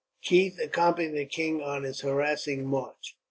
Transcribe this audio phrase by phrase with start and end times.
[0.23, 3.15] Keith accompanied the king on his harassing march.